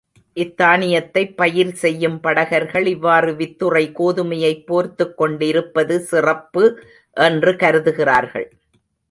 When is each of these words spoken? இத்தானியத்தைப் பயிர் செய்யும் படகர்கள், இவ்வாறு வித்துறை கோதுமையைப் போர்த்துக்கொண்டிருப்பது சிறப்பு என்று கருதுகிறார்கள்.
இத்தானியத்தைப் 0.37 1.35
பயிர் 1.35 1.73
செய்யும் 1.73 2.19
படகர்கள், 2.19 2.85
இவ்வாறு 2.85 3.31
வித்துறை 3.33 3.83
கோதுமையைப் 3.91 4.65
போர்த்துக்கொண்டிருப்பது 4.67 5.97
சிறப்பு 6.05 6.65
என்று 7.17 7.53
கருதுகிறார்கள். 7.55 8.49